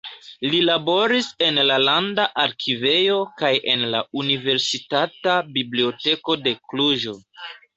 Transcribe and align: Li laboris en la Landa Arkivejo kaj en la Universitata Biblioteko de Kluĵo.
Li 0.51 0.59
laboris 0.67 1.27
en 1.47 1.59
la 1.71 1.75
Landa 1.83 2.25
Arkivejo 2.45 3.19
kaj 3.43 3.53
en 3.75 3.85
la 3.97 4.01
Universitata 4.23 5.37
Biblioteko 5.59 6.39
de 6.49 6.57
Kluĵo. 6.73 7.19